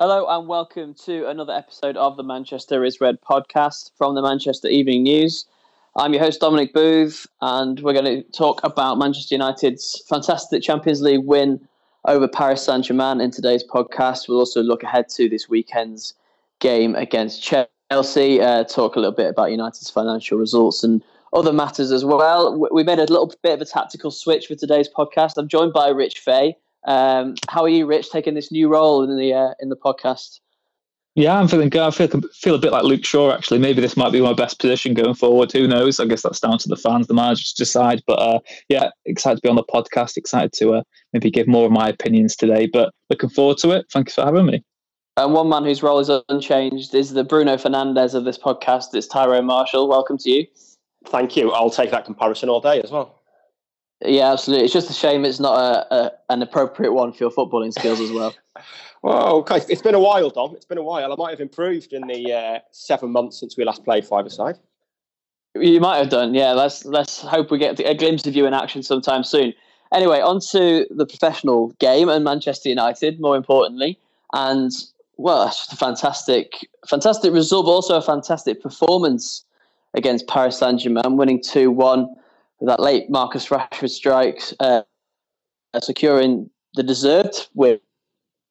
[0.00, 4.66] Hello and welcome to another episode of the Manchester is Red podcast from the Manchester
[4.66, 5.44] Evening News.
[5.94, 11.02] I'm your host Dominic Booth, and we're going to talk about Manchester United's fantastic Champions
[11.02, 11.60] League win
[12.06, 14.26] over Paris Saint Germain in today's podcast.
[14.26, 16.14] We'll also look ahead to this weekend's
[16.60, 21.04] game against Chelsea, uh, talk a little bit about United's financial results and
[21.34, 22.58] other matters as well.
[22.72, 25.34] We made a little bit of a tactical switch for today's podcast.
[25.36, 26.56] I'm joined by Rich Fay.
[26.86, 30.40] Um, how are you, Rich, taking this new role in the uh, in the podcast?
[31.16, 31.82] Yeah, I'm feeling good.
[31.82, 33.58] I feel feel a bit like Luke Shaw actually.
[33.58, 35.50] Maybe this might be my best position going forward.
[35.52, 35.98] Who knows?
[35.98, 38.02] I guess that's down to the fans, the managers to decide.
[38.06, 38.38] But uh,
[38.68, 40.16] yeah, excited to be on the podcast.
[40.16, 42.66] Excited to uh, maybe give more of my opinions today.
[42.72, 43.86] But looking forward to it.
[43.92, 44.64] Thank you for having me.
[45.16, 48.94] And one man whose role is unchanged is the Bruno Fernandes of this podcast.
[48.94, 49.88] It's Tyrone Marshall.
[49.88, 50.46] Welcome to you.
[51.08, 51.50] Thank you.
[51.50, 53.19] I'll take that comparison all day as well.
[54.02, 54.64] Yeah, absolutely.
[54.64, 58.00] It's just a shame it's not a, a an appropriate one for your footballing skills
[58.00, 58.34] as well.
[59.02, 59.60] well, okay.
[59.68, 60.54] It's been a while, Dom.
[60.54, 61.12] It's been a while.
[61.12, 64.58] I might have improved in the uh, seven months since we last played five aside.
[65.54, 66.34] You might have done.
[66.34, 66.52] Yeah.
[66.52, 69.52] Let's let's hope we get a glimpse of you in action sometime soon.
[69.92, 73.20] Anyway, on to the professional game and Manchester United.
[73.20, 73.98] More importantly,
[74.32, 74.70] and
[75.18, 79.44] well, it's just a fantastic, fantastic result, but also a fantastic performance
[79.92, 82.14] against Paris Saint Germain, winning two one
[82.66, 84.82] that late Marcus Rashford strikes, uh,
[85.80, 87.80] securing the deserved win.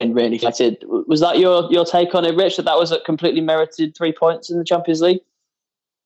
[0.01, 0.83] Really, United.
[0.87, 2.55] Was that your your take on it, Rich?
[2.55, 5.19] That that was a completely merited three points in the Champions League.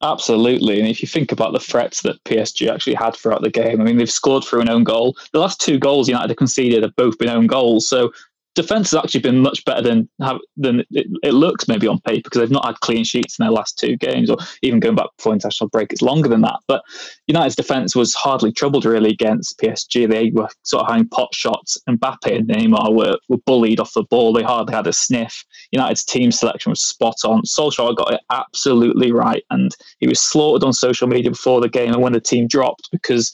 [0.01, 3.79] Absolutely, and if you think about the threats that PSG actually had throughout the game,
[3.79, 5.15] I mean, they've scored through an own goal.
[5.31, 8.11] The last two goals United have conceded have both been own goals, so
[8.55, 12.21] defense has actually been much better than have, than it, it, looks maybe on paper
[12.23, 15.07] because they've not had clean sheets in their last two games, or even going back
[15.17, 16.59] before international break, it's longer than that.
[16.67, 16.83] But
[17.27, 20.09] United's defense was hardly troubled really against PSG.
[20.09, 23.93] They were sort of having pot shots, and Mbappe and Neymar were, were bullied off
[23.93, 24.33] the ball.
[24.33, 25.43] They hardly had a sniff.
[25.71, 27.41] United's team selection was spot on.
[27.43, 31.93] Solskjaer got it absolutely right, and he was slaughtered on social media before the game
[31.93, 33.33] and when the team dropped because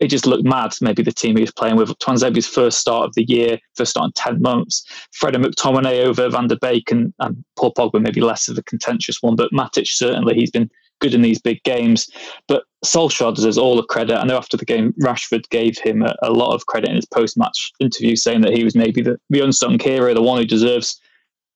[0.00, 0.72] it just looked mad.
[0.80, 1.88] Maybe the team he was playing with.
[1.98, 4.84] Tuanzebe's first start of the year, first start in 10 months.
[5.12, 8.62] Fred and McTominay over Van der Beek and, and Paul Pogba, maybe less of a
[8.62, 10.70] contentious one, but Matic certainly, he's been
[11.00, 12.08] good in these big games.
[12.48, 14.18] But Solskjaer deserves all the credit.
[14.18, 17.06] I know after the game, Rashford gave him a, a lot of credit in his
[17.06, 20.46] post match interview, saying that he was maybe the, the unsung hero, the one who
[20.46, 21.00] deserves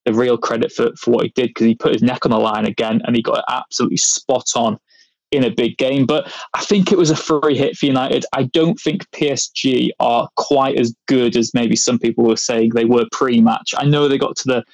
[0.06, 2.38] the real credit for, for what he did because he put his neck on the
[2.38, 4.78] line again and he got it absolutely spot on
[5.30, 6.06] in a big game.
[6.06, 8.24] But I think it was a free hit for United.
[8.32, 12.84] I don't think PSG are quite as good as maybe some people were saying they
[12.84, 13.74] were pre-match.
[13.76, 14.64] I know they got to the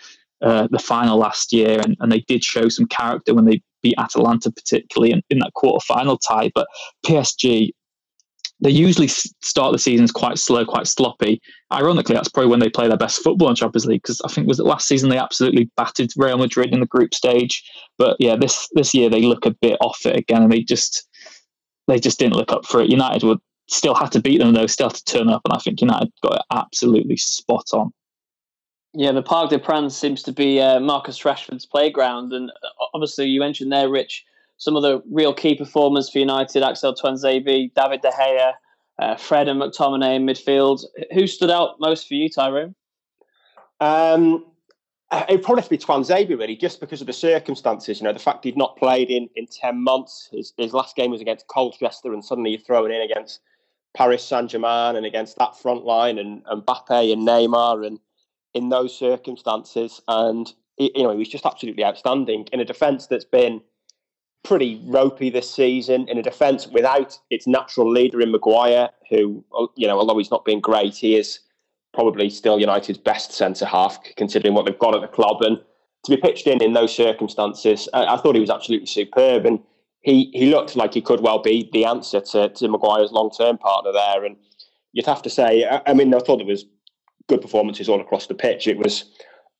[0.42, 3.94] uh, the final last year and, and they did show some character when they beat
[3.96, 6.50] Atalanta, particularly in, in that quarter final tie.
[6.54, 6.66] But
[7.06, 7.70] PSG
[8.66, 11.40] they usually start the seasons quite slow, quite sloppy.
[11.72, 14.48] Ironically, that's probably when they play their best football in Champions League because I think
[14.48, 17.62] was it last season they absolutely battered Real Madrid in the group stage.
[17.96, 21.08] But yeah, this this year they look a bit off it again, and they just
[21.86, 22.90] they just didn't look up for it.
[22.90, 23.38] United would
[23.68, 26.10] still had to beat them though, still had to turn up, and I think United
[26.24, 27.92] got it absolutely spot on.
[28.94, 33.26] Yeah, the Parc des Princes seems to be uh, Marcus Rashford's playground, and uh, obviously
[33.26, 34.24] you mentioned there, Rich
[34.58, 38.52] some of the real key performers for United, Axel Tuanzebe, David De Gea,
[38.98, 40.84] uh, Fred and McTominay in midfield.
[41.12, 42.74] Who stood out most for you, Tyrone?
[43.80, 44.46] Um,
[45.12, 48.00] it probably have to be Tuanzebe, really, just because of the circumstances.
[48.00, 50.28] You know, the fact he'd not played in, in 10 months.
[50.32, 53.40] His, his last game was against Colchester, and suddenly you're throwing in against
[53.94, 58.00] Paris Saint Germain and against that front line and, and Mbappe and Neymar and
[58.54, 60.00] in those circumstances.
[60.08, 63.60] And, you know, he was just absolutely outstanding in a defence that's been–
[64.46, 69.88] pretty ropey this season in a defence without its natural leader in Maguire, who, you
[69.88, 71.40] know, although he's not been great, he is
[71.92, 75.42] probably still United's best centre half, considering what they've got at the club.
[75.42, 75.58] And
[76.04, 79.46] to be pitched in in those circumstances, I, I thought he was absolutely superb.
[79.46, 79.58] And
[80.02, 83.58] he, he looked like he could well be the answer to, to Maguire's long term
[83.58, 84.24] partner there.
[84.24, 84.36] And
[84.92, 86.66] you'd have to say, I, I mean, I thought there was
[87.28, 88.68] good performances all across the pitch.
[88.68, 89.10] It was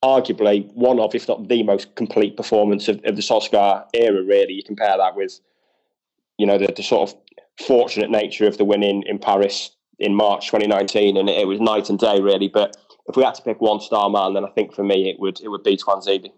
[0.05, 4.55] arguably one of, if not the most complete performance of, of the Solskjaer era, really.
[4.55, 5.41] You compare that with,
[6.39, 7.17] you know, the, the sort of
[7.67, 11.89] fortunate nature of the win in, in Paris in March 2019, and it was night
[11.89, 12.49] and day, really.
[12.49, 12.77] But
[13.09, 15.41] if we had to pick one star man, then I think for me it would
[15.41, 16.31] it would be Tuanzebe.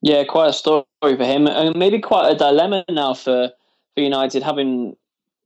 [0.00, 3.50] Yeah, quite a story for him, and maybe quite a dilemma now for
[3.94, 4.96] for United, having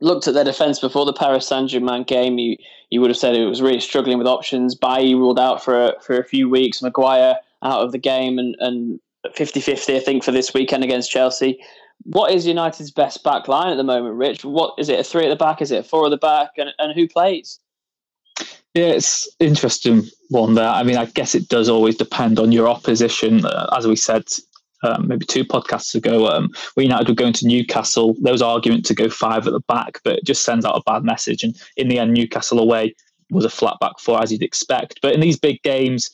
[0.03, 2.57] looked at their defence before the Paris Saint Germain game, you
[2.91, 4.75] you would have said it was really struggling with options.
[4.75, 6.83] Bailly ruled out for a, for a few weeks.
[6.83, 11.61] Maguire out of the game, and and 50-50, I think for this weekend against Chelsea.
[12.05, 14.45] What is United's best back line at the moment, Rich?
[14.45, 14.99] What is it?
[14.99, 15.63] A three at the back?
[15.63, 16.51] Is it a four at the back?
[16.59, 17.61] And and who plays?
[18.75, 20.69] Yeah, it's interesting one there.
[20.69, 23.45] I mean, I guess it does always depend on your opposition.
[23.45, 24.25] Uh, as we said
[24.83, 28.85] um, maybe two podcasts ago, um, when United were going to Newcastle, there was argument
[28.87, 31.43] to go five at the back, but it just sends out a bad message.
[31.43, 32.95] And in the end, Newcastle away
[33.31, 35.01] was a flat back four, as you'd expect.
[35.03, 36.11] But in these big games,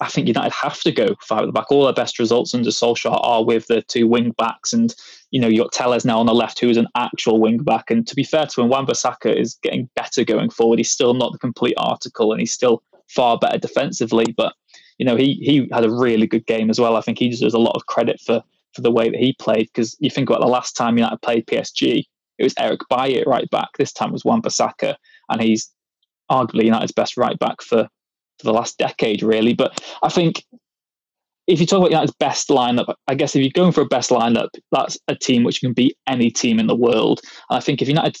[0.00, 1.70] I think United have to go five at the back.
[1.70, 4.94] All their best results under Solskjaer are with the two wing backs, and
[5.30, 7.90] you know you've got Telles now on the left, who is an actual wing back.
[7.90, 10.78] And to be fair to him, Wan-Bissaka is getting better going forward.
[10.78, 14.26] He's still not the complete article, and he's still far better defensively.
[14.36, 14.54] But
[14.98, 16.96] you know he he had a really good game as well.
[16.96, 18.42] I think he deserves a lot of credit for
[18.74, 21.46] for the way that he played because you think about the last time United played
[21.46, 22.04] PSG,
[22.38, 23.68] it was Eric Bailly right back.
[23.78, 24.94] This time was Wan-Bissaka,
[25.28, 25.70] and he's
[26.30, 27.88] arguably United's best right back for
[28.38, 29.54] for the last decade, really.
[29.54, 30.44] But I think
[31.46, 34.10] if you talk about United's best lineup, I guess if you're going for a best
[34.10, 37.20] lineup, that's a team which can beat any team in the world.
[37.50, 38.16] And I think if United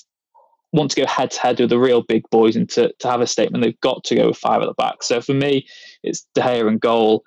[0.72, 3.20] want to go head to head with the real big boys and to, to have
[3.20, 5.02] a statement, they've got to go with five at the back.
[5.02, 5.66] So for me,
[6.02, 7.24] it's De Gea and goal.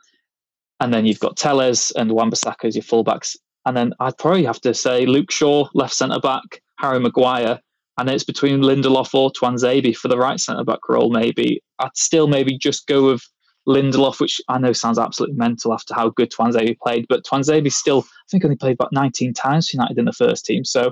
[0.79, 3.37] And then you've got Telles and Wan-Bissaka as your fullbacks.
[3.65, 7.59] And then I'd probably have to say Luke Shaw, left centre back, Harry Maguire,
[7.97, 11.09] and it's between Lindelof or Tuanzebe for the right centre back role.
[11.09, 13.23] Maybe I'd still maybe just go with
[13.67, 18.01] Lindelof, which I know sounds absolutely mental after how good Tuanzebe played, but Tuanzebe still
[18.01, 20.65] I think only played about 19 times for United in the first team.
[20.65, 20.91] So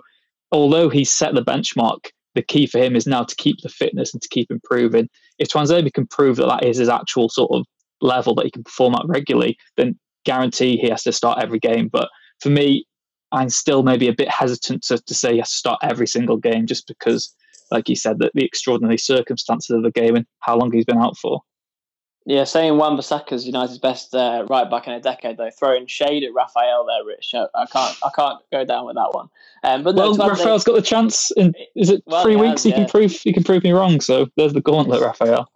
[0.52, 2.06] although he's set the benchmark,
[2.36, 5.10] the key for him is now to keep the fitness and to keep improving.
[5.40, 7.66] If Tuanzebe can prove that that is his actual sort of
[8.02, 11.90] level that he can perform at regularly, then guarantee he has to start every game.
[11.90, 12.10] But
[12.40, 12.86] for me,
[13.32, 16.88] I'm still maybe a bit hesitant to, to say yes, start every single game just
[16.88, 17.34] because,
[17.72, 21.00] like you said, that the extraordinary circumstances of the game and how long he's been
[21.00, 21.42] out for.
[22.26, 26.34] Yeah, saying Wan-Bissaka's United's best uh, right back in a decade, though, throwing shade at
[26.34, 27.34] Raphael there, Rich.
[27.36, 29.30] I can't, I can't go down with that one.
[29.64, 31.32] Um, but well, no, Raphael's got the chance.
[31.32, 32.52] In is it well, three he weeks?
[32.52, 32.76] Has, he yeah.
[32.78, 34.00] can prove he can prove me wrong.
[34.00, 35.52] So there's the gauntlet, Raphael.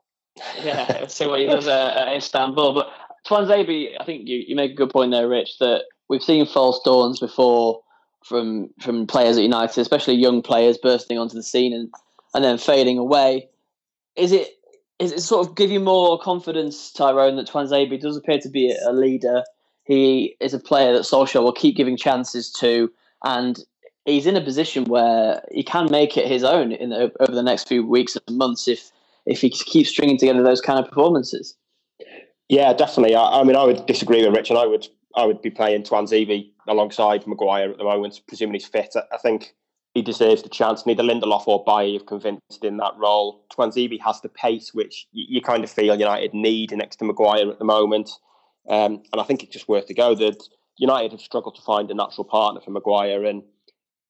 [0.61, 2.73] Yeah, see what he does uh, at Istanbul.
[2.73, 2.89] But
[3.25, 5.59] Tuanzebe, I think you, you make a good point there, Rich.
[5.59, 7.81] That we've seen false dawns before
[8.25, 11.89] from from players at United, especially young players bursting onto the scene and,
[12.33, 13.47] and then fading away.
[14.17, 14.56] Is it
[14.99, 18.91] it sort of give you more confidence, Tyrone, that Tuanzebe does appear to be a
[18.91, 19.43] leader.
[19.83, 22.91] He is a player that Solskjaer will keep giving chances to,
[23.23, 23.59] and
[24.05, 27.43] he's in a position where he can make it his own in the, over the
[27.43, 28.91] next few weeks and months if
[29.25, 31.55] if he keeps stringing together those kind of performances.
[32.47, 33.13] Yeah, definitely.
[33.13, 35.83] I, I mean, I would disagree with Rich, and I would I would be playing
[35.83, 38.95] Tuanzebe alongside Maguire at the moment, presuming he's fit.
[39.11, 39.53] I think
[39.93, 40.85] he deserves the chance.
[40.85, 43.45] Neither Lindelof or Bailly have convinced in that role.
[43.49, 47.59] Tuanzebe has the pace which you, kind of feel United need next to Maguire at
[47.59, 48.11] the moment.
[48.69, 50.43] Um, and I think it's just worth the go that
[50.77, 53.43] United have struggled to find a natural partner for Maguire and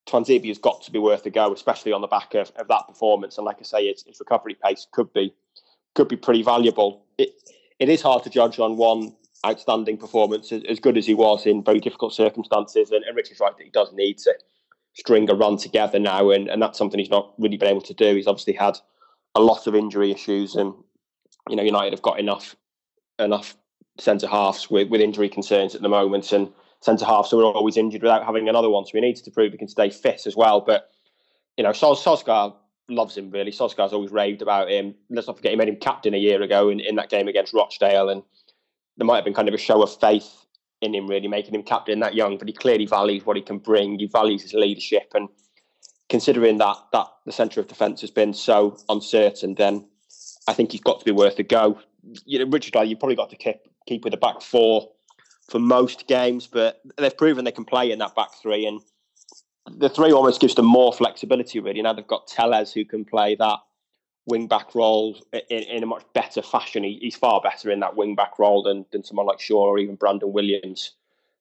[0.07, 2.87] Tuanzebe has got to be worth a go, especially on the back of, of that
[2.87, 3.37] performance.
[3.37, 5.33] And like I say, its recovery pace could be
[5.95, 7.05] could be pretty valuable.
[7.17, 7.29] It
[7.79, 9.15] it is hard to judge on one
[9.45, 12.91] outstanding performance, as good as he was in very difficult circumstances.
[12.91, 14.33] And, and Rich is right that he does need to
[14.97, 17.93] string a run together now, and, and that's something he's not really been able to
[17.93, 18.15] do.
[18.15, 18.77] He's obviously had
[19.35, 20.73] a lot of injury issues, and
[21.49, 22.55] you know United have got enough
[23.19, 23.55] enough
[23.99, 26.51] centre halves with, with injury concerns at the moment, and
[26.81, 28.85] centre halves who are always injured without having another one.
[28.85, 30.61] So he needs to prove he can stay fit as well.
[30.61, 30.89] But
[31.57, 32.55] you know, Sol- Solskjaer
[32.89, 33.51] loves him really.
[33.51, 34.95] Solskjaer's always raved about him.
[35.11, 37.53] Let's not forget he made him captain a year ago in, in that game against
[37.53, 38.23] Rochdale, and
[38.97, 40.46] there might have been kind of a show of faith
[40.81, 42.37] in him, really making him captain that young.
[42.37, 43.99] But he clearly values what he can bring.
[43.99, 45.29] He values his leadership, and
[46.09, 49.87] considering that that the centre of defence has been so uncertain, then
[50.47, 51.79] I think he's got to be worth a go.
[52.25, 53.57] You know, Richard, you've probably got to keep
[53.87, 54.89] keep with the back four
[55.49, 58.81] for most games, but they've proven they can play in that back three, and
[59.79, 61.59] the three almost gives them more flexibility.
[61.59, 63.59] Really, now they've got Telles who can play that
[64.27, 66.83] wing back role in, in, a much better fashion.
[66.83, 69.79] He, he's far better in that wing back role than, than someone like Shaw or
[69.79, 70.91] even Brandon Williams.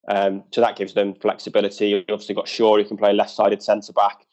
[0.09, 1.89] Um, so that gives them flexibility.
[1.89, 4.25] You've obviously got Shaw who can play left sided centre back.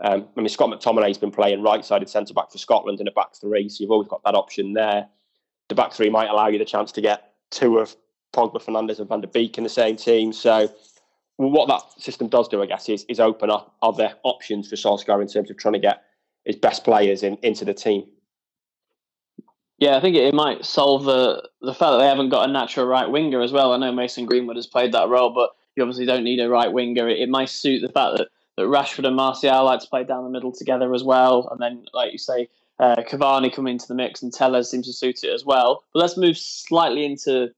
[0.00, 3.12] Um, I mean, Scott McTominay's been playing right sided centre back for Scotland in a
[3.12, 5.06] back three, so you've always got that option there.
[5.68, 7.94] The back three might allow you the chance to get two of
[8.32, 10.32] Pogba, Fernandes, and Van der Beek in the same team.
[10.32, 10.70] So,
[11.36, 15.20] what that system does do, I guess, is, is open up other options for Solskjaer
[15.20, 16.02] in terms of trying to get
[16.48, 18.04] his best players in, into the team.
[19.76, 22.86] Yeah, I think it, might solve the the fact that they haven't got a natural
[22.86, 23.72] right winger as well.
[23.72, 26.72] I know Mason Greenwood has played that role, but you obviously don't need a right
[26.72, 27.08] winger.
[27.08, 30.24] It, it might suit the fact that, that Rashford and Martial like to play down
[30.24, 32.48] the middle together as well, and then, like you say,
[32.80, 35.84] uh, Cavani coming into the mix, and Telles seems to suit it as well.
[35.92, 37.50] But let's move slightly into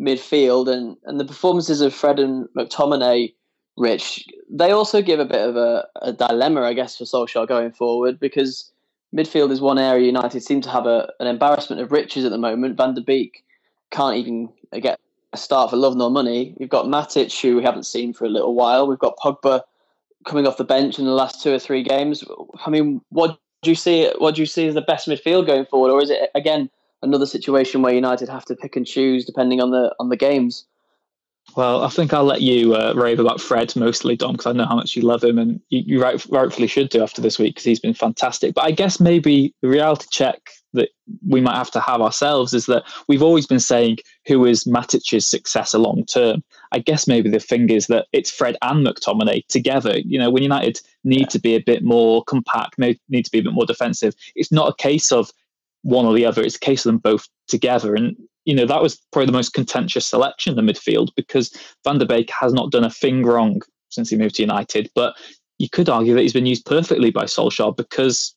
[0.00, 3.34] midfield and, and the performances of Fred and McTominay
[3.76, 7.72] Rich, they also give a bit of a, a dilemma, I guess, for Solskjaer going
[7.72, 8.70] forward because
[9.14, 12.38] midfield is one area United seem to have a, an embarrassment of riches at the
[12.38, 12.76] moment.
[12.76, 13.44] Van der Beek
[13.90, 14.98] can't even uh, get
[15.32, 16.54] a start for love nor money.
[16.58, 18.86] We've got Matic, who we haven't seen for a little while.
[18.86, 19.60] We've got Pogba
[20.24, 22.24] coming off the bench in the last two or three games.
[22.64, 24.10] I mean, what do you see?
[24.18, 26.70] What do you see as the best midfield going forward, or is it again
[27.02, 30.66] another situation where United have to pick and choose depending on the on the games?
[31.54, 34.66] Well, I think I'll let you uh, rave about Fred mostly, Dom, because I know
[34.66, 37.54] how much you love him, and you, you right, rightfully should do after this week
[37.54, 38.54] because he's been fantastic.
[38.54, 40.90] But I guess maybe the reality check that
[41.26, 45.30] we might have to have ourselves is that we've always been saying who is Matic's
[45.30, 46.42] successor long term.
[46.72, 49.98] I guess maybe the thing is that it's Fred and McTominay together.
[49.98, 51.26] You know, when United need yeah.
[51.28, 54.68] to be a bit more compact, need to be a bit more defensive, it's not
[54.68, 55.30] a case of
[55.82, 56.42] one or the other.
[56.42, 57.94] It's a case of them both together.
[57.94, 61.52] And you know, that was probably the most contentious selection in the midfield because
[61.84, 63.60] Van der Beek has not done a thing wrong
[63.90, 64.88] since he moved to United.
[64.94, 65.14] But
[65.58, 68.34] you could argue that he's been used perfectly by Solskjaer because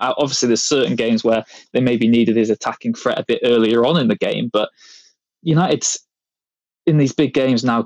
[0.00, 1.44] uh, obviously there's certain games where
[1.74, 4.48] they maybe needed his attacking threat a bit earlier on in the game.
[4.50, 4.70] But
[5.42, 6.00] United's
[6.86, 7.84] in these big games now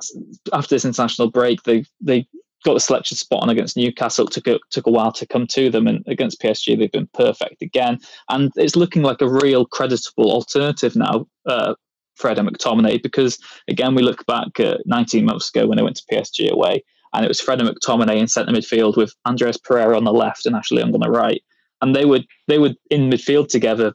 [0.53, 2.29] after this international break, they they
[2.67, 4.27] got the selection spot on against Newcastle.
[4.27, 7.63] Took a, took a while to come to them, and against PSG they've been perfect
[7.63, 7.99] again.
[8.29, 11.75] And it's looking like a real creditable alternative now, uh,
[12.17, 15.97] Fred and McTominay, because again we look back uh, 19 months ago when they went
[15.97, 19.97] to PSG away, and it was Fred and McTominay in centre midfield with Andreas Pereira
[19.97, 21.43] on the left and Ashley Young on the right,
[21.81, 23.95] and they would they would in midfield together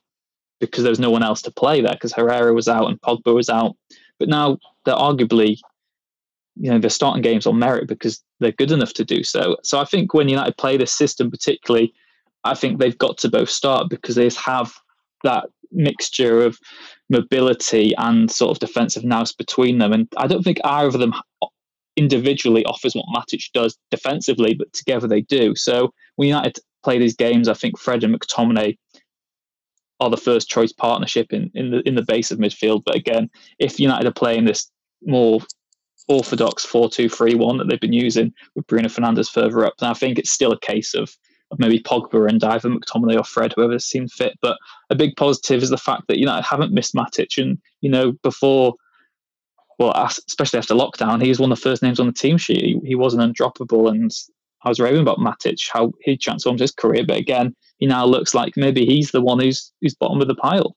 [0.61, 3.33] because there was no one else to play there because Herrera was out and Pogba
[3.33, 3.75] was out.
[4.19, 5.57] But now they're arguably
[6.55, 9.57] you know they're starting games on merit because they're good enough to do so.
[9.63, 11.93] So I think when United play this system particularly,
[12.43, 14.73] I think they've got to both start because they have
[15.23, 16.57] that mixture of
[17.09, 19.93] mobility and sort of defensive nous between them.
[19.93, 21.13] And I don't think either of them
[21.95, 25.55] individually offers what Matic does defensively, but together they do.
[25.55, 28.77] So when United play these games, I think Fred and McTominay
[29.99, 32.83] are the first choice partnership in, in the in the base of midfield.
[32.85, 33.29] But again,
[33.59, 34.69] if United are playing this
[35.05, 35.41] more
[36.11, 39.75] orthodox 4-2-3-1 that they've been using with Bruno Fernandes further up.
[39.79, 41.15] And I think it's still a case of,
[41.51, 44.37] of maybe Pogba and either McTominay or Fred, whoever seemed fit.
[44.41, 44.57] But
[44.89, 47.41] a big positive is the fact that, you know, I haven't missed Matic.
[47.41, 48.75] And, you know, before,
[49.79, 49.93] well,
[50.27, 52.63] especially after lockdown, he was one of the first names on the team sheet.
[52.63, 53.89] He, he wasn't undroppable.
[53.89, 54.11] And
[54.63, 57.05] I was raving about Matic, how he transformed his career.
[57.07, 60.35] But again, he now looks like maybe he's the one who's, who's bottom of the
[60.35, 60.75] pile.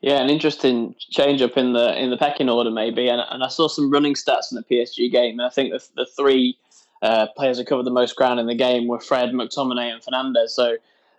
[0.00, 3.48] Yeah, an interesting change up in the in the pecking order maybe, and, and I
[3.48, 6.56] saw some running stats in the PSG game, and I think the the three
[7.02, 10.50] uh, players who covered the most ground in the game were Fred, McTominay, and Fernandes.
[10.50, 10.76] So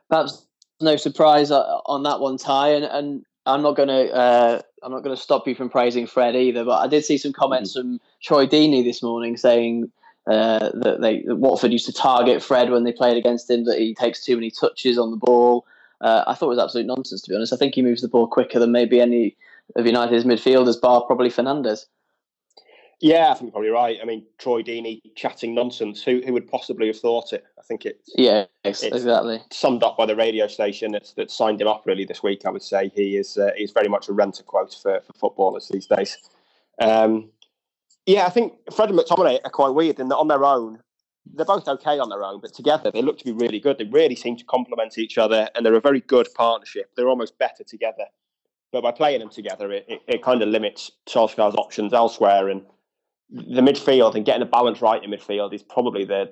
[0.09, 0.45] perhaps
[0.81, 2.69] no surprise on that one, Ty.
[2.69, 6.07] And, and I'm not going to uh, I'm not going to stop you from praising
[6.07, 7.98] Fred either, but I did see some comments mm-hmm.
[7.98, 9.91] from Troy Deeney this morning saying
[10.27, 13.79] uh, that they that Watford used to target Fred when they played against him, that
[13.79, 15.65] he takes too many touches on the ball
[16.01, 17.53] uh, I thought it was absolute nonsense, to be honest.
[17.53, 19.36] I think he moves the ball quicker than maybe any
[19.75, 21.86] of United's midfielders, bar probably Fernandes.
[23.01, 23.98] Yeah, I think you're probably right.
[24.01, 26.03] I mean, Troy Deeney chatting nonsense.
[26.03, 27.46] Who who would possibly have thought it?
[27.58, 31.62] I think it's yeah, it's exactly summed up by the radio station that's that signed
[31.62, 31.84] him up.
[31.86, 34.74] Really, this week, I would say he is uh, he's very much a renter quote
[34.74, 36.18] for, for footballers these days.
[36.82, 37.29] Um,
[38.06, 40.79] yeah, I think Fred and McTominay are quite weird in that on their own
[41.26, 43.78] they're both okay on their own, but together they look to be really good.
[43.78, 46.92] They really seem to complement each other, and they're a very good partnership.
[46.96, 48.06] They're almost better together.
[48.72, 52.50] But by playing them together, it, it, it kind of limits Solskjaer's options elsewhere.
[52.50, 52.62] And
[53.30, 56.32] the midfield and getting a balance right in midfield is probably the.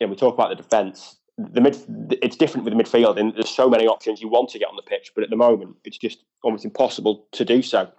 [0.00, 1.16] You know, we talk about the defence.
[1.36, 1.76] The mid,
[2.22, 4.76] it's different with the midfield, and there's so many options you want to get on
[4.76, 7.90] the pitch, but at the moment, it's just almost impossible to do so.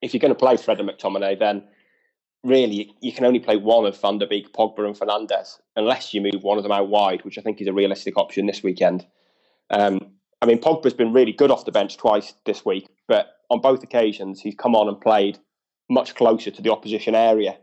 [0.00, 1.62] If you're going to play Fred and McTominay, then
[2.44, 6.20] really you can only play one of Van der Beek, Pogba, and Fernandes unless you
[6.20, 9.06] move one of them out wide, which I think is a realistic option this weekend.
[9.70, 10.00] Um,
[10.40, 13.82] I mean, Pogba's been really good off the bench twice this week, but on both
[13.82, 15.38] occasions he's come on and played
[15.88, 17.56] much closer to the opposition area.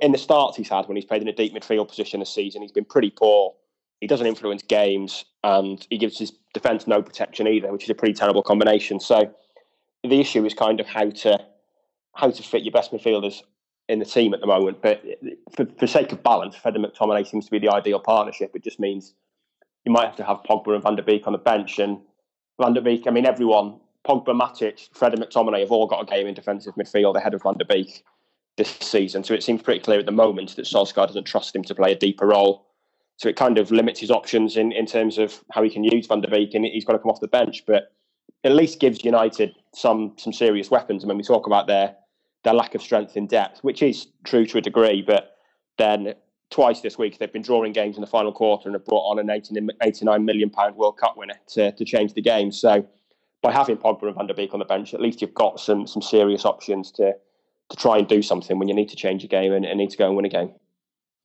[0.00, 2.62] In the starts he's had when he's played in a deep midfield position this season,
[2.62, 3.54] he's been pretty poor.
[4.00, 7.94] He doesn't influence games, and he gives his defence no protection either, which is a
[7.94, 9.00] pretty terrible combination.
[9.00, 9.34] So
[10.02, 11.38] the issue is kind of how to
[12.14, 13.42] how to fit your best midfielders
[13.88, 14.82] in the team at the moment.
[14.82, 15.02] But
[15.54, 18.52] for, for sake of balance, Fred and McTominay seems to be the ideal partnership.
[18.54, 19.14] It just means
[19.84, 21.78] you might have to have Pogba and Van der Beek on the bench.
[21.78, 21.98] And
[22.60, 26.06] Van der Beek, I mean, everyone, Pogba, Matic, Fred and McTominay have all got a
[26.06, 28.04] game in defensive midfield ahead of Van der Beek
[28.56, 29.22] this season.
[29.22, 31.92] So it seems pretty clear at the moment that Solskjaer doesn't trust him to play
[31.92, 32.66] a deeper role.
[33.18, 36.06] So it kind of limits his options in, in terms of how he can use
[36.06, 37.64] Van der Beek, and he's got to come off the bench.
[37.66, 37.92] But
[38.44, 41.02] at least gives United some some serious weapons.
[41.02, 41.96] And when we talk about their
[42.44, 45.36] their lack of strength in depth, which is true to a degree, but
[45.78, 46.14] then
[46.50, 49.18] twice this week they've been drawing games in the final quarter and have brought on
[49.18, 52.52] an 18, 89 million pound World Cup winner to, to change the game.
[52.52, 52.86] So
[53.42, 55.86] by having Pogba and Van der Beek on the bench, at least you've got some
[55.86, 57.14] some serious options to
[57.68, 59.90] to try and do something when you need to change a game and, and need
[59.90, 60.52] to go and win a game.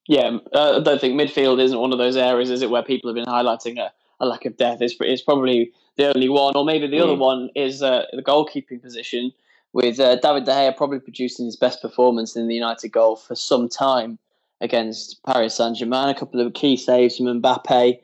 [0.07, 3.09] Yeah, uh, I don't think midfield isn't one of those areas, is it, where people
[3.09, 4.81] have been highlighting a, a lack of depth.
[4.81, 7.03] It's, it's probably the only one, or maybe the mm.
[7.03, 9.31] other one is uh, the goalkeeping position,
[9.73, 13.35] with uh, David De Gea probably producing his best performance in the United goal for
[13.35, 14.19] some time
[14.59, 16.09] against Paris Saint Germain.
[16.09, 17.99] A couple of key saves from Mbappe.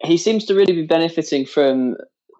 [0.00, 1.96] He seems to really be benefiting from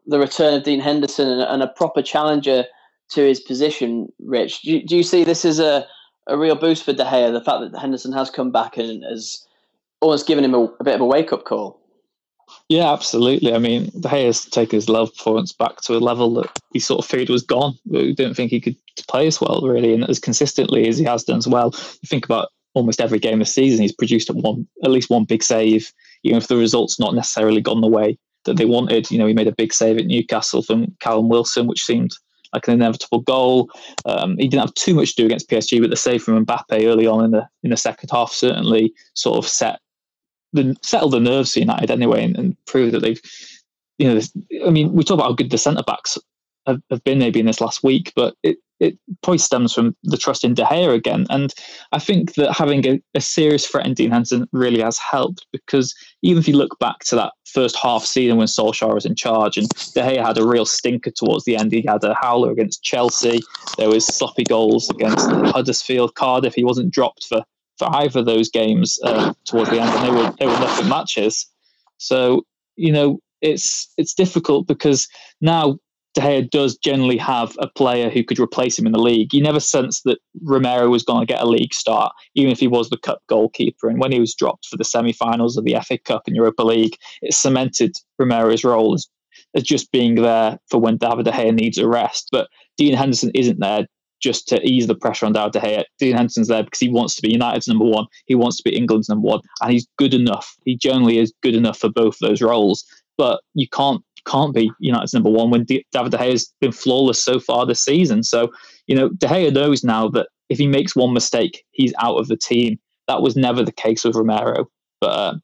[0.07, 2.65] the return of Dean Henderson and, and a proper challenger
[3.11, 4.11] to his position.
[4.21, 5.87] Rich, do you, do you see this as a,
[6.27, 7.33] a real boost for De Gea?
[7.33, 9.47] The fact that Henderson has come back and has
[10.01, 11.82] almost given him a, a bit of a wake up call.
[12.69, 13.55] Yeah, absolutely.
[13.55, 17.05] I mean, De has taken his love performance back to a level that he sort
[17.05, 17.75] of feared was gone.
[17.85, 18.77] We didn't think he could
[19.09, 21.75] play as well, really, and as consistently as he has done as well.
[21.75, 25.25] You think about almost every game this season, he's produced at one, at least one
[25.25, 25.93] big save,
[26.23, 29.11] even if the results not necessarily gone the way that they wanted.
[29.11, 32.13] You know, he made a big save at Newcastle from Callum Wilson, which seemed
[32.53, 33.71] like an inevitable goal.
[34.05, 36.87] Um, he didn't have too much to do against PSG, but the save from Mbappe
[36.87, 39.81] early on in the in the second half certainly sort of set
[40.53, 43.21] the settled the nerves for United anyway, and, and proved that they've.
[43.99, 44.21] You know,
[44.67, 46.19] I mean, we talk about how good the centre backs
[46.67, 50.17] have, have been maybe in this last week, but it, it probably stems from the
[50.17, 51.27] trust in De Gea again.
[51.31, 51.55] And
[51.93, 55.95] I think that having a, a, serious threat in Dean Henderson really has helped because
[56.23, 59.57] even if you look back to that first half season when Solskjaer was in charge
[59.57, 62.83] and De Gea had a real stinker towards the end, he had a howler against
[62.83, 63.41] Chelsea.
[63.79, 66.55] There was sloppy goals against Huddersfield, Cardiff.
[66.55, 67.45] He wasn't dropped for,
[67.79, 70.89] for either of those games uh, towards the end, and they were they were nothing
[70.89, 71.47] matches.
[71.99, 72.43] So
[72.77, 75.09] you know it's it's difficult because
[75.41, 75.79] now
[76.15, 79.33] De Gea does generally have a player who could replace him in the league.
[79.33, 82.69] You never sensed that Romero was going to get a league start, even if he
[82.69, 83.89] was the cup goalkeeper.
[83.89, 86.97] And when he was dropped for the semi-finals of the FA Cup and Europa League,
[87.23, 89.09] it cemented Romero's role as,
[89.55, 92.29] as just being there for when David De Gea needs a rest.
[92.31, 93.87] But Dean Henderson isn't there
[94.23, 95.85] just to ease the pressure on David De Gea.
[95.99, 98.07] Dean Henderson's there because he wants to be United's number one.
[98.27, 100.57] He wants to be England's number one, and he's good enough.
[100.65, 102.85] He generally is good enough for both those roles.
[103.19, 107.23] But you can't can't be United's number one when David De Gea has been flawless
[107.23, 108.23] so far this season.
[108.23, 108.53] So,
[108.87, 112.29] you know, De Gea knows now that if he makes one mistake, he's out of
[112.29, 112.79] the team.
[113.09, 114.69] That was never the case with Romero.
[115.01, 115.35] But, uh,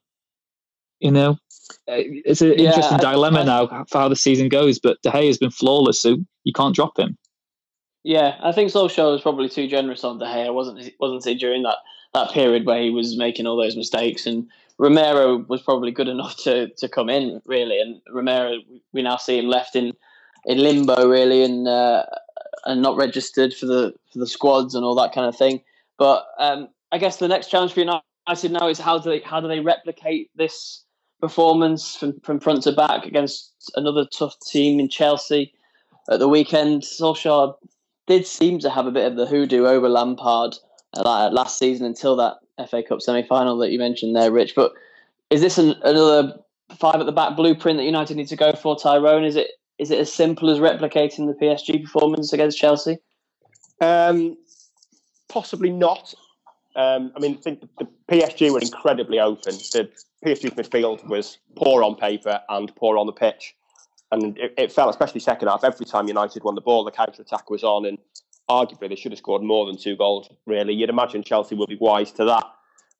[0.99, 1.37] you know,
[1.87, 4.79] it's an yeah, interesting I, dilemma I, now for how the season goes.
[4.79, 7.17] But De Gea has been flawless, so you can't drop him.
[8.03, 10.95] Yeah, I think Solskjaer was probably too generous on De Gea, wasn't he?
[10.99, 11.77] Wasn't he during that,
[12.13, 14.47] that period where he was making all those mistakes and
[14.79, 18.59] Romero was probably good enough to to come in really, and Romero
[18.93, 19.93] we now see him left in
[20.45, 22.05] in limbo really, and uh,
[22.65, 25.61] and not registered for the for the squads and all that kind of thing.
[25.97, 29.41] But um, I guess the next challenge for United now is how do they how
[29.41, 30.85] do they replicate this
[31.19, 35.53] performance from, from front to back against another tough team in Chelsea
[36.09, 36.83] at the weekend.
[36.83, 37.53] Solskjaer
[38.09, 40.57] did seem to have a bit of the hoodoo over Lampard
[40.95, 44.55] uh, last season until that FA Cup semi final that you mentioned there, Rich.
[44.55, 44.73] But
[45.29, 46.39] is this an, another
[46.77, 49.23] five at the back blueprint that United need to go for, Tyrone?
[49.23, 52.97] Is it is it as simple as replicating the PSG performance against Chelsea?
[53.79, 54.35] Um,
[55.29, 56.13] possibly not.
[56.75, 59.53] Um, I mean, I think the PSG were incredibly open.
[59.71, 59.89] The
[60.25, 63.55] PSG midfield was poor on paper and poor on the pitch.
[64.11, 67.21] And it, it felt, especially second half, every time United won the ball, the counter
[67.21, 67.85] attack was on.
[67.85, 67.97] And
[68.49, 70.29] arguably they should have scored more than two goals.
[70.45, 72.45] Really, you'd imagine Chelsea will be wise to that.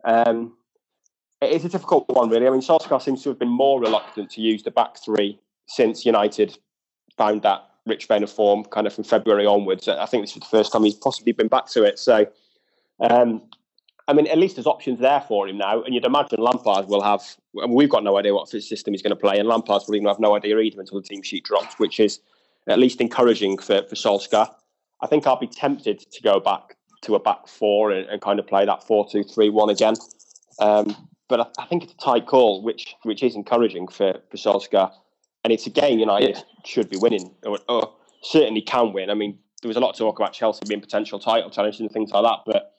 [0.06, 0.54] Um,
[1.42, 2.48] it's a difficult one, really.
[2.48, 6.06] I mean, Solskjaer seems to have been more reluctant to use the back three since
[6.06, 6.58] United
[7.18, 9.88] found that rich vein of form, kind of from February onwards.
[9.88, 11.98] I think this is the first time he's possibly been back to it.
[11.98, 12.28] So,
[13.00, 13.42] um,
[14.10, 17.04] I mean, at least there's options there for him now, and you'd imagine Lampard will
[17.04, 17.22] have.
[17.62, 19.96] I mean, we've got no idea what system he's going to play, and Lampard's will
[19.96, 22.20] even have no idea either until the team sheet drops, which is
[22.68, 24.50] at least encouraging for for Solskjaer.
[25.02, 28.40] I think I'll be tempted to go back to a back four and, and kind
[28.40, 29.94] of play that four-two-three-one again.
[30.60, 34.38] Um, but I, I, think it's a tight call, which which is encouraging for, for
[34.38, 34.92] Solskjaer.
[35.44, 36.42] And it's a game United yeah.
[36.66, 37.94] should be winning, or, or,
[38.24, 39.12] certainly can win.
[39.12, 41.92] I mean, there was a lot of talk about Chelsea being potential title challenges and
[41.92, 42.74] things like that, but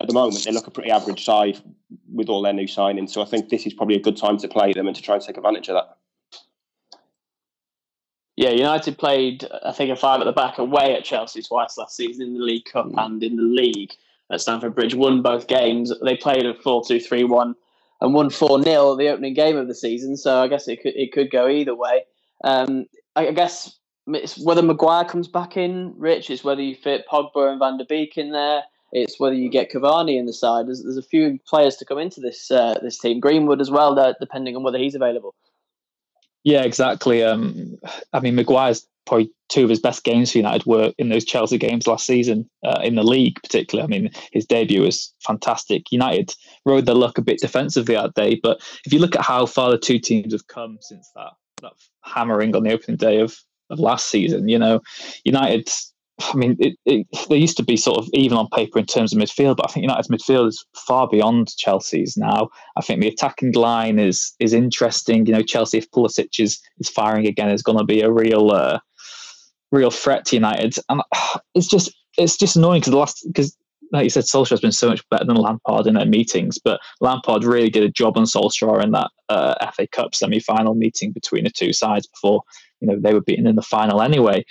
[0.00, 1.58] at the moment they look a pretty average side
[2.12, 3.10] with all their new signings.
[3.10, 5.14] So I think this is probably a good time to play them and to try
[5.14, 5.96] and take advantage of that.
[8.36, 11.96] Yeah, United played, I think, a five at the back away at Chelsea twice last
[11.96, 13.02] season in the League Cup mm.
[13.02, 13.92] and in the league
[14.30, 14.94] at Stamford Bridge.
[14.94, 15.90] Won both games.
[16.04, 17.54] They played a 4 2 3 1
[18.02, 20.18] and won 4 0 the opening game of the season.
[20.18, 22.04] So I guess it could, it could go either way.
[22.44, 27.50] Um, I guess it's whether Maguire comes back in, Rich, is whether you fit Pogba
[27.50, 28.62] and Van der Beek in there.
[28.92, 30.66] It's whether you get Cavani in the side.
[30.66, 33.20] There's, there's a few players to come into this uh, this team.
[33.20, 35.34] Greenwood as well, depending on whether he's available.
[36.44, 37.24] Yeah, exactly.
[37.24, 37.76] Um,
[38.12, 41.58] I mean, Maguire's probably two of his best games for United were in those Chelsea
[41.58, 43.84] games last season, uh, in the league particularly.
[43.84, 45.90] I mean, his debut was fantastic.
[45.90, 49.46] United rode their luck a bit defensively that day, but if you look at how
[49.46, 51.72] far the two teams have come since that that
[52.02, 53.36] hammering on the opening day of,
[53.70, 54.80] of last season, you know,
[55.24, 55.70] United
[56.18, 59.12] I mean, it, it, they used to be sort of even on paper in terms
[59.12, 62.48] of midfield, but I think United's midfield is far beyond Chelsea's now.
[62.76, 65.26] I think the attacking line is is interesting.
[65.26, 68.50] You know, Chelsea if Pulisic is is firing again is going to be a real
[68.50, 68.78] uh,
[69.72, 71.02] real threat to United, and
[71.54, 73.56] it's just it's just annoying because the last because
[73.92, 77.44] like you said, Solskjaer's been so much better than Lampard in their meetings, but Lampard
[77.44, 81.50] really did a job on Solskjaer in that uh, FA Cup semi-final meeting between the
[81.50, 82.42] two sides before
[82.80, 84.44] you know they were beaten in the final anyway.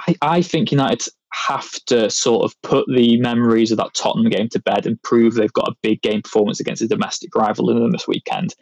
[0.00, 4.48] I, I think United have to sort of put the memories of that Tottenham game
[4.50, 7.80] to bed and prove they've got a big game performance against a domestic rival in
[7.80, 8.54] them this weekend.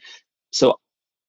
[0.53, 0.79] So,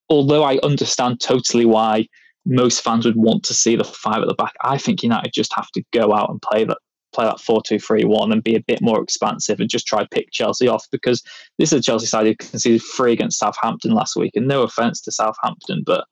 [0.09, 2.07] although I understand totally why
[2.45, 5.53] most fans would want to see the five at the back, I think United just
[5.55, 6.77] have to go out and play that
[7.13, 10.87] play that 4-2-3-1 and be a bit more expansive and just try pick Chelsea off
[10.91, 11.21] because
[11.59, 14.99] this is a Chelsea side who conceded three against Southampton last week and no offence
[15.01, 16.05] to Southampton but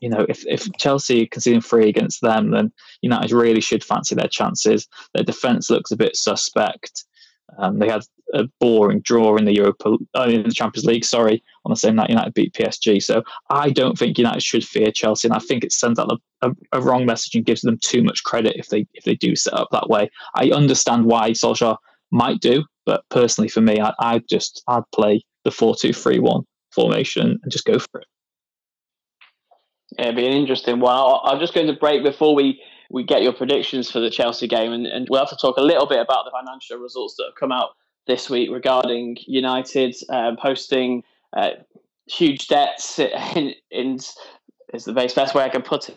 [0.00, 4.28] you know, if, if Chelsea conceding three against them, then United really should fancy their
[4.28, 4.86] chances.
[5.14, 7.04] Their defence looks a bit suspect.
[7.58, 8.02] Um, they had
[8.34, 11.04] a boring draw in the Europa, uh, in the Champions League.
[11.04, 13.02] Sorry, on the same night United beat PSG.
[13.02, 16.48] So I don't think United should fear Chelsea, and I think it sends out a,
[16.48, 19.34] a, a, wrong message and gives them too much credit if they if they do
[19.34, 20.10] set up that way.
[20.34, 21.78] I understand why Solskjaer
[22.10, 26.18] might do, but personally for me, I, I just I'd play the four two three
[26.18, 26.42] one
[26.74, 28.06] formation and just go for it.
[29.96, 31.20] Yeah, it'd be an interesting one.
[31.24, 34.72] I'm just going to break before we, we get your predictions for the Chelsea game,
[34.72, 37.34] and, and we'll have to talk a little bit about the financial results that have
[37.36, 37.70] come out
[38.06, 41.02] this week regarding United um, posting
[41.36, 41.50] uh,
[42.06, 43.98] huge debts in, in
[44.74, 45.96] is the best way I can put it.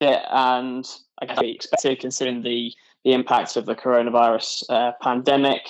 [0.00, 0.86] And
[1.20, 2.72] I guess expected considering the,
[3.04, 5.62] the impacts of the coronavirus uh, pandemic.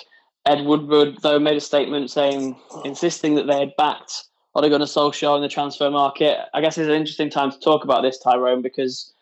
[0.47, 5.37] Ed Woodward, though, made a statement saying, insisting that they had backed Ole Gunnar Solskjaer
[5.37, 6.39] in the transfer market.
[6.55, 9.13] I guess it's an interesting time to talk about this, Tyrone, because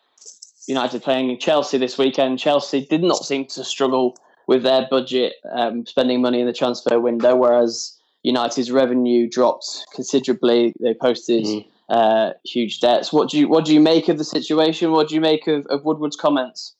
[0.67, 2.39] United playing Chelsea this weekend.
[2.39, 4.15] Chelsea did not seem to struggle
[4.47, 10.73] with their budget, um, spending money in the transfer window, whereas United's revenue dropped considerably.
[10.79, 11.65] They posted mm.
[11.89, 13.11] uh, huge debts.
[13.11, 14.91] What do you what do you make of the situation?
[14.91, 16.75] What do you make of, of Woodward's comments?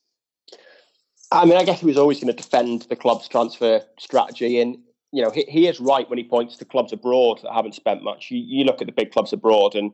[1.31, 4.77] I mean, I guess he was always going to defend the club's transfer strategy, and
[5.13, 8.03] you know, he, he is right when he points to clubs abroad that haven't spent
[8.03, 8.31] much.
[8.31, 9.91] You, you look at the big clubs abroad and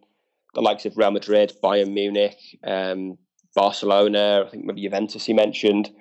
[0.55, 3.17] the likes of Real Madrid, Bayern Munich, um,
[3.53, 5.91] Barcelona, I think maybe Juventus he mentioned.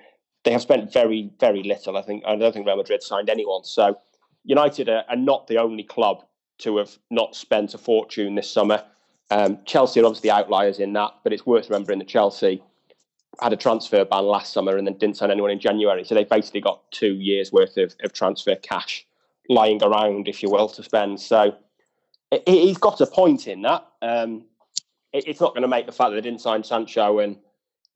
[0.44, 1.96] They have spent very, very little.
[1.96, 3.64] I think I don't think Real Madrid signed anyone.
[3.64, 3.98] So
[4.44, 6.22] United are, are not the only club
[6.58, 8.84] to have not spent a fortune this summer.
[9.32, 12.62] Um, Chelsea are obviously outliers in that, but it's worth remembering that Chelsea
[13.40, 16.04] had a transfer ban last summer and then didn't sign anyone in January.
[16.04, 19.06] So they've basically got two years worth of, of transfer cash
[19.48, 21.20] lying around, if you will, to spend.
[21.20, 21.54] So
[22.30, 23.86] it, he's got a point in that.
[24.02, 24.44] Um,
[25.12, 27.36] it, it's not going to make the fact that they didn't sign Sancho and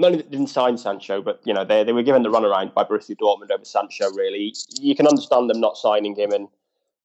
[0.00, 2.74] not only that didn't sign Sancho, but you know they they were given the runaround
[2.74, 4.10] by Borussia Dortmund over Sancho.
[4.14, 6.48] Really, you can understand them not signing him and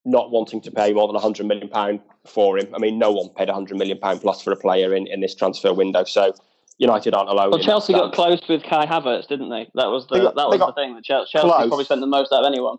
[0.06, 2.74] not wanting to pay more than 100 million pound for him.
[2.74, 5.36] I mean, no one paid 100 million pound plus for a player in, in this
[5.36, 6.06] transfer window.
[6.06, 6.34] So
[6.78, 7.52] United aren't alone.
[7.52, 9.70] Well, Chelsea got close with Kai Havertz, didn't they?
[9.76, 10.96] That was the got, that was the thing.
[10.96, 11.68] That Chelsea close.
[11.68, 12.78] probably spent the most out of anyone.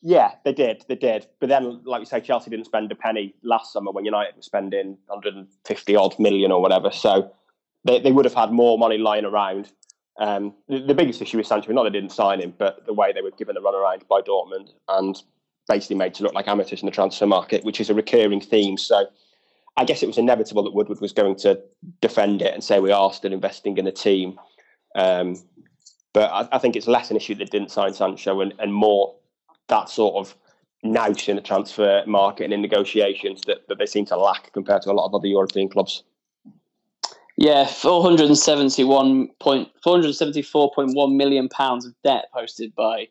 [0.00, 0.84] Yeah, they did.
[0.88, 1.26] They did.
[1.40, 4.42] But then, like you say, Chelsea didn't spend a penny last summer when United were
[4.42, 6.90] spending 150 odd million or whatever.
[6.90, 7.32] So
[7.84, 9.72] they, they would have had more money lying around.
[10.20, 13.12] Um, the, the, biggest issue with Sancho, not they didn't sign him, but the way
[13.12, 15.20] they were given the runaround by Dortmund and
[15.68, 18.76] basically made to look like amateurs in the transfer market, which is a recurring theme.
[18.76, 19.06] So
[19.76, 21.60] I guess it was inevitable that Woodward was going to
[22.00, 24.38] defend it and say we are still investing in the team.
[24.96, 25.36] Um,
[26.12, 29.14] but I, I, think it's less an issue that didn't sign Sancho and, and more
[29.68, 30.36] that sort of
[30.82, 34.82] nous in the transfer market and in negotiations that, that they seem to lack compared
[34.82, 36.04] to a lot of other European clubs.
[37.36, 43.08] Yeah, 471 point, 474.1 million pounds of debt posted by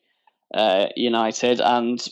[0.54, 1.62] uh, United.
[1.62, 2.06] And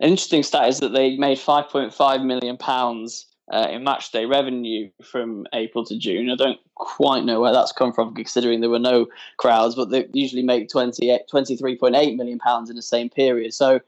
[0.00, 4.90] an interesting stat is that they made 5.5 million pounds uh, in match day revenue
[5.02, 6.30] from April to June.
[6.30, 10.06] I don't quite know where that's come from, considering there were no crowds, but they
[10.12, 13.52] usually make 23.8 million pounds in the same period.
[13.52, 13.80] So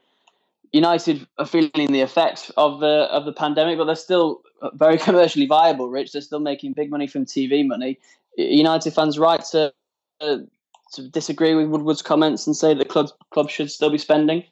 [0.73, 4.41] United are feeling the effects of the of the pandemic, but they're still
[4.73, 5.89] very commercially viable.
[5.89, 7.99] Rich, they're still making big money from TV money.
[8.35, 9.71] United fans right to
[10.19, 10.37] uh,
[11.11, 14.43] disagree with Woodward's comments and say that clubs club should still be spending?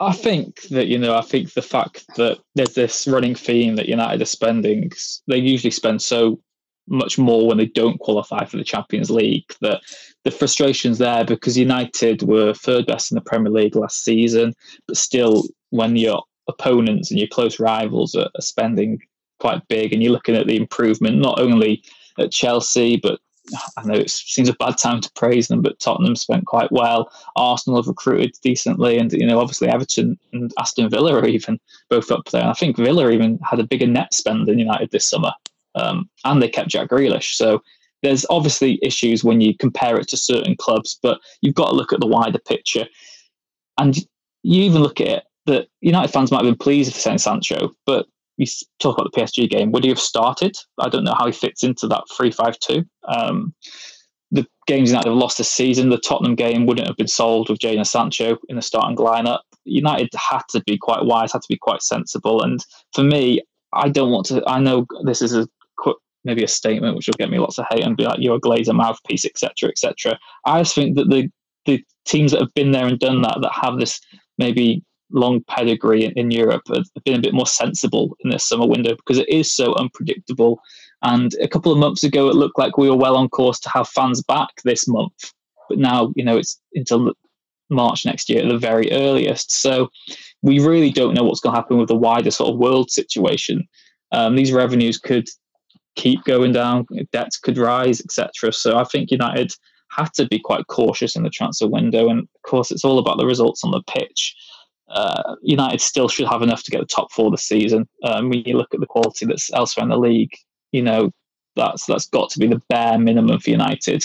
[0.00, 3.88] I think that you know, I think the fact that there's this running theme that
[3.88, 4.90] United are spending,
[5.28, 6.40] they usually spend so
[6.88, 9.44] much more when they don't qualify for the Champions League.
[9.60, 9.82] That
[10.24, 14.54] the frustration's there because United were third best in the Premier League last season,
[14.86, 19.00] but still, when your opponents and your close rivals are, are spending
[19.38, 21.82] quite big, and you're looking at the improvement not only
[22.18, 23.20] at Chelsea but
[23.76, 27.10] I know it seems a bad time to praise them, but Tottenham spent quite well.
[27.36, 31.58] Arsenal have recruited decently, and you know, obviously Everton and Aston Villa are even
[31.88, 32.42] both up there.
[32.42, 35.32] And I think Villa even had a bigger net spend than United this summer,
[35.74, 37.34] um, and they kept Jack Grealish.
[37.34, 37.62] So
[38.02, 41.92] there's obviously issues when you compare it to certain clubs, but you've got to look
[41.92, 42.86] at the wider picture.
[43.78, 43.96] And
[44.42, 47.70] you even look at it that United fans might have been pleased with Saint Sancho,
[47.86, 48.06] but
[48.40, 48.46] you
[48.78, 50.56] talk about the PSG game, would he have started?
[50.78, 52.84] I don't know how he fits into that 3 5 2.
[53.06, 53.54] Um,
[54.32, 57.58] the games United have lost this season, the Tottenham game wouldn't have been sold with
[57.58, 59.40] Jadon Sancho in the starting lineup.
[59.64, 62.42] United had to be quite wise, had to be quite sensible.
[62.42, 66.48] And for me, I don't want to, I know this is a quick, maybe a
[66.48, 69.24] statement which will get me lots of hate and be like, you're a Glazer mouthpiece,
[69.24, 70.18] etc., etc.
[70.46, 71.28] I just think that the,
[71.66, 74.00] the teams that have been there and done that, that have this
[74.38, 78.66] maybe long pedigree in, in Europe have been a bit more sensible in this summer
[78.66, 80.60] window because it is so unpredictable.
[81.02, 83.70] And a couple of months ago, it looked like we were well on course to
[83.70, 85.32] have fans back this month,
[85.68, 87.12] but now you know it's until
[87.70, 89.52] March next year at the very earliest.
[89.52, 89.88] So
[90.42, 93.66] we really don't know what's going to happen with the wider sort of world situation.
[94.12, 95.28] Um, these revenues could
[95.96, 98.52] keep going down, debts could rise, etc.
[98.52, 99.52] So I think United
[99.96, 103.18] have to be quite cautious in the transfer window, and of course, it's all about
[103.18, 104.34] the results on the pitch
[104.90, 107.88] uh, United still should have enough to get the top four this season.
[108.04, 110.32] Um, when you look at the quality that's elsewhere in the league,
[110.72, 111.10] you know
[111.56, 114.04] that's that's got to be the bare minimum for United.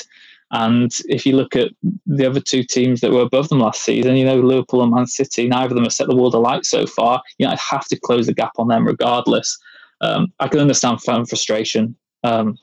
[0.52, 1.72] And if you look at
[2.06, 5.08] the other two teams that were above them last season, you know Liverpool and Man
[5.08, 7.22] City, neither of them have set the world alight so far.
[7.38, 9.58] You know, I have to close the gap on them regardless.
[10.02, 11.96] Um, I can understand fan frustration.
[12.24, 12.58] Um,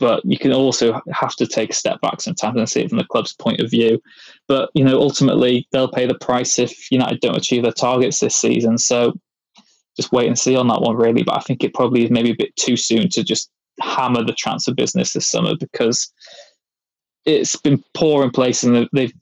[0.00, 2.98] but you can also have to take a step back sometimes and see it from
[2.98, 4.00] the club's point of view.
[4.48, 8.34] But you know, ultimately, they'll pay the price if United don't achieve their targets this
[8.34, 8.78] season.
[8.78, 9.12] So
[9.96, 11.22] just wait and see on that one, really.
[11.22, 14.32] But I think it probably is maybe a bit too soon to just hammer the
[14.32, 16.10] transfer business this summer because
[17.26, 19.12] it's been poor in place and they've.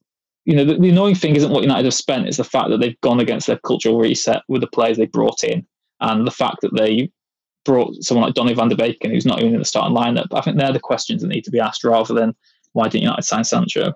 [0.44, 2.78] You know, the, the annoying thing isn't what United have spent; it's the fact that
[2.80, 5.66] they've gone against their cultural reset with the players they brought in,
[6.00, 7.10] and the fact that they
[7.64, 10.26] brought someone like Donny van de Beek, who's not even in the starting lineup.
[10.32, 12.34] I think they're the questions that need to be asked rather than
[12.72, 13.92] why didn't United sign Sancho?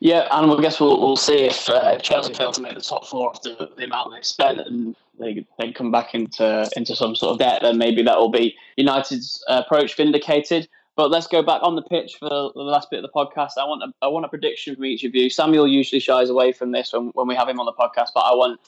[0.00, 3.06] Yeah, and I guess we'll, we'll see if, uh, Chelsea fail to make the top
[3.06, 7.32] four after the amount they spent and they, they come back into into some sort
[7.32, 10.68] of debt, then maybe that will be United's approach vindicated.
[10.96, 13.52] But let's go back on the pitch for the last bit of the podcast.
[13.58, 15.28] I want a, I want a prediction from each of you.
[15.28, 18.20] Samuel usually shies away from this when, when we have him on the podcast, but
[18.20, 18.60] I want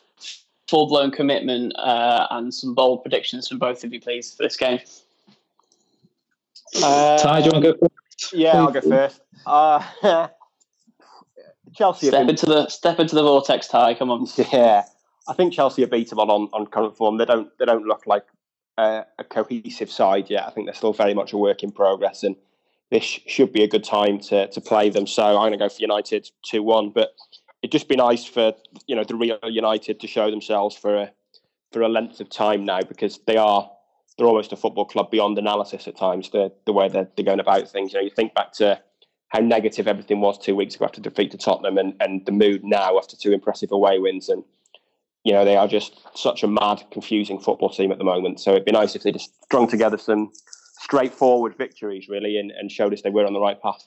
[0.69, 4.57] full blown commitment uh, and some bold predictions from both of you, please, for this
[4.57, 4.81] game.
[6.83, 8.35] Uh, Ty, do you want to go first?
[8.35, 9.21] Yeah, I'll go first.
[9.45, 9.83] Uh,
[11.75, 13.95] Chelsea step into the step into the vortex, Ty.
[13.95, 14.27] Come on.
[14.53, 14.85] Yeah,
[15.29, 17.19] I think Chelsea are beatable on on current form.
[17.19, 18.25] They don't they don't look like
[18.79, 20.47] a, a cohesive side yet.
[20.47, 22.35] I think they're still very much a work in progress, and
[22.91, 25.07] this should be a good time to to play them.
[25.07, 27.15] So I'm going to go for United two one, but
[27.63, 28.55] it'd just be nice for
[28.87, 31.13] you know the Real United to show themselves for a
[31.73, 33.71] for a length of time now because they are
[34.17, 36.31] they're almost a football club beyond analysis at times.
[36.31, 37.93] The the way they're, they're going about things.
[37.93, 38.81] You know, you think back to
[39.29, 42.65] how negative everything was two weeks ago after defeat to Tottenham, and and the mood
[42.65, 44.45] now after two impressive away wins, and
[45.25, 48.41] you know they are just such a mad, confusing football team at the moment.
[48.41, 50.33] So it'd be nice if they just strung together some
[50.79, 53.87] straightforward victories, really, and, and showed us they were on the right path.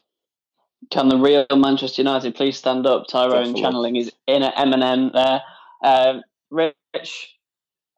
[0.91, 3.07] Can the real Manchester United please stand up?
[3.07, 5.41] Tyrone channeling his inner Eminem there.
[5.83, 7.35] Um, Rich,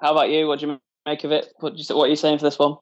[0.01, 0.47] how about you?
[0.47, 1.53] What do you make of it?
[1.59, 2.77] What, you, what are you saying for this one?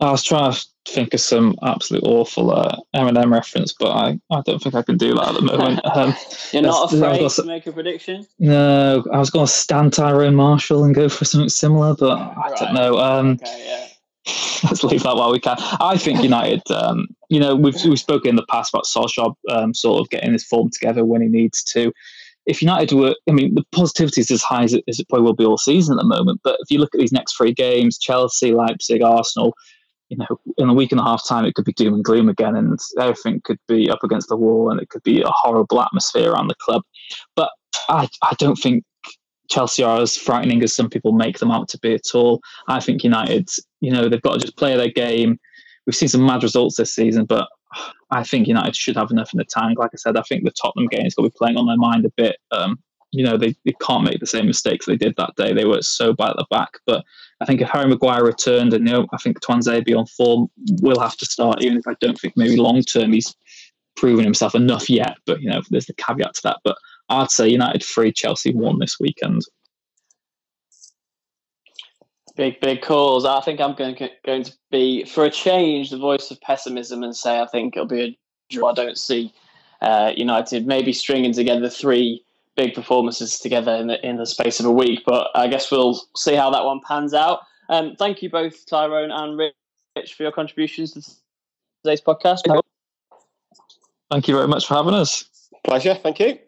[0.00, 4.42] I was trying to think of some absolute awful uh, Eminem reference, but I, I
[4.42, 5.80] don't think I can do that at the moment.
[5.84, 6.14] Um,
[6.52, 8.26] You're not afraid to make a prediction?
[8.38, 12.34] No, I was going to stand Tyrone Marshall and go for something similar, but I
[12.50, 12.58] right.
[12.58, 12.98] don't know.
[12.98, 13.88] Um, okay, yeah.
[14.64, 15.56] let's leave that while we can.
[15.80, 19.74] I think United, um, you know, we've we've spoken in the past about Solskjaer um,
[19.74, 21.92] sort of getting his form together when he needs to.
[22.46, 25.24] If United were, I mean, the positivity is as high as it, as it probably
[25.24, 26.40] will be all season at the moment.
[26.42, 29.54] But if you look at these next three games, Chelsea, Leipzig, Arsenal,
[30.08, 32.28] you know, in a week and a half time, it could be doom and gloom
[32.28, 35.80] again, and everything could be up against the wall, and it could be a horrible
[35.80, 36.82] atmosphere around the club.
[37.36, 37.50] But
[37.88, 38.84] I, I don't think
[39.48, 42.40] Chelsea are as frightening as some people make them out to be at all.
[42.68, 43.48] I think United,
[43.80, 45.38] you know, they've got to just play their game.
[45.86, 47.48] We've seen some mad results this season, but
[48.10, 49.78] I think United should have enough in the tank.
[49.78, 51.76] Like I said, I think the Tottenham game is going to be playing on their
[51.76, 52.36] mind a bit.
[52.50, 52.78] Um,
[53.10, 55.54] you know, they, they can't make the same mistakes they did that day.
[55.54, 56.78] They were so bad at the back.
[56.86, 57.04] But
[57.40, 60.48] I think if Harry Maguire returned and, you know, I think Tuanzebe on form
[60.82, 63.34] will have to start, even if I don't think maybe long term he's
[63.96, 65.16] proven himself enough yet.
[65.24, 66.58] But, you know, there's the caveat to that.
[66.64, 66.76] But
[67.08, 69.42] I'd say United 3, Chelsea 1 this weekend.
[72.36, 73.24] Big, big calls.
[73.24, 77.02] I think I'm going to, going to be, for a change, the voice of pessimism
[77.02, 78.18] and say I think it'll be a
[78.50, 78.70] draw.
[78.70, 79.32] I don't see
[79.80, 82.24] uh, United maybe stringing together three
[82.56, 85.00] big performances together in the in the space of a week.
[85.06, 87.40] But I guess we'll see how that one pans out.
[87.68, 91.02] Um, thank you both, Tyrone and Rich, for your contributions to
[91.84, 92.40] today's podcast.
[94.10, 95.28] Thank you very much for having us.
[95.64, 95.94] Pleasure.
[95.94, 96.38] Thank you.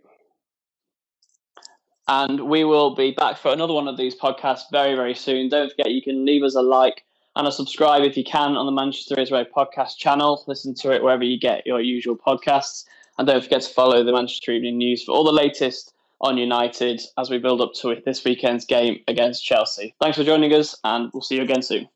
[2.10, 5.48] And we will be back for another one of these podcasts very, very soon.
[5.48, 7.04] Don't forget, you can leave us a like
[7.36, 10.42] and a subscribe if you can on the Manchester Is Red podcast channel.
[10.48, 12.84] Listen to it wherever you get your usual podcasts.
[13.16, 17.00] And don't forget to follow the Manchester Evening News for all the latest on United
[17.16, 19.94] as we build up to this weekend's game against Chelsea.
[20.00, 21.88] Thanks for joining us, and we'll see you again soon.